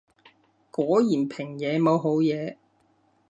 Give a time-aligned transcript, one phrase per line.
[0.71, 2.57] 果然平嘢冇好嘢